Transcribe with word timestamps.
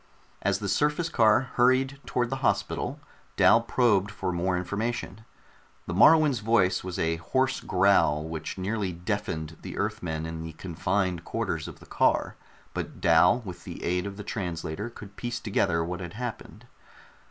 As 0.41 0.57
the 0.57 0.67
surface 0.67 1.09
car 1.09 1.41
hurried 1.53 1.99
toward 2.07 2.31
the 2.31 2.37
hospital, 2.41 2.99
Dal 3.35 3.61
probed 3.61 4.09
for 4.09 4.31
more 4.31 4.57
information. 4.57 5.25
The 5.85 5.93
Moruan's 5.93 6.39
voice 6.39 6.83
was 6.83 6.97
a 6.97 7.17
hoarse 7.17 7.59
growl 7.59 8.23
which 8.27 8.57
nearly 8.57 8.91
deafened 8.91 9.57
the 9.61 9.77
Earthmen 9.77 10.25
in 10.25 10.41
the 10.41 10.53
confined 10.53 11.23
quarters 11.23 11.67
of 11.67 11.79
the 11.79 11.85
car 11.85 12.35
but 12.73 12.99
Dal 12.99 13.41
with 13.45 13.63
the 13.63 13.83
aid 13.83 14.07
of 14.07 14.17
the 14.17 14.23
translator 14.23 14.89
could 14.89 15.15
piece 15.17 15.39
together 15.39 15.83
what 15.83 15.99
had 15.99 16.13
happened. 16.13 16.65